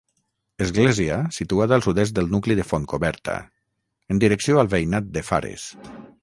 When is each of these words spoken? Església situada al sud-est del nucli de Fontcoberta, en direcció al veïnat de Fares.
Església 0.63 1.17
situada 1.35 1.75
al 1.77 1.83
sud-est 1.87 2.15
del 2.19 2.29
nucli 2.31 2.57
de 2.61 2.65
Fontcoberta, 2.69 3.37
en 4.15 4.23
direcció 4.25 4.59
al 4.63 4.73
veïnat 4.77 5.13
de 5.19 5.25
Fares. 5.29 5.69